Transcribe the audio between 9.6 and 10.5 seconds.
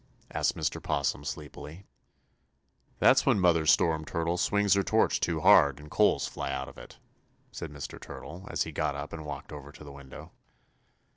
to the window.